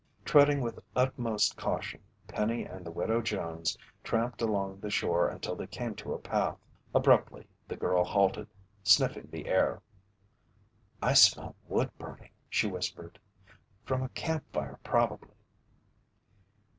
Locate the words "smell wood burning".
11.13-12.31